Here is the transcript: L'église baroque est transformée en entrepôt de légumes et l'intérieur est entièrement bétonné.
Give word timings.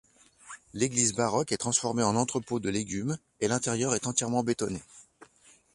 L'église 0.73 1.13
baroque 1.13 1.51
est 1.51 1.57
transformée 1.59 2.01
en 2.01 2.15
entrepôt 2.15 2.59
de 2.59 2.69
légumes 2.69 3.19
et 3.39 3.47
l'intérieur 3.47 3.93
est 3.93 4.07
entièrement 4.07 4.41
bétonné. 4.41 4.81